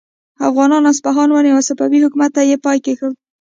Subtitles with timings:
[0.49, 3.13] افغانانو اصفهان ونیو او صفوي حکومت ته یې پای کیښود.